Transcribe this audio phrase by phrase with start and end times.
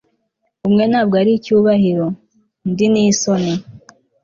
[0.67, 2.05] umwe ntabwo ari icyubahiro,
[2.65, 3.53] undi ni isoni